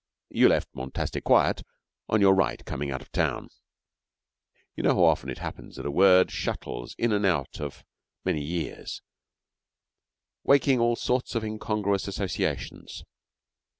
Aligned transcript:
You 0.29 0.49
left 0.49 0.73
Wantastiquet 0.73 1.61
on 2.09 2.21
your 2.21 2.33
right 2.33 2.65
coming 2.65 2.89
out 2.89 3.03
of 3.03 3.11
town,' 3.11 3.49
You 4.75 4.81
know 4.81 4.95
how 4.95 5.03
it 5.03 5.09
often 5.09 5.29
happens 5.29 5.75
that 5.75 5.85
a 5.85 5.91
word 5.91 6.31
shuttles 6.31 6.95
in 6.97 7.11
and 7.11 7.23
out 7.23 7.61
of 7.61 7.83
many 8.25 8.41
years, 8.43 9.03
waking 10.43 10.79
all 10.79 10.95
sorts 10.95 11.35
of 11.35 11.43
incongruous 11.43 12.07
associations. 12.07 13.03